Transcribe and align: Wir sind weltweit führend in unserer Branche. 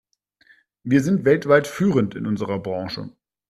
Wir 0.81 1.03
sind 1.03 1.25
weltweit 1.25 1.67
führend 1.67 2.15
in 2.15 2.25
unserer 2.25 2.57
Branche. 2.57 3.11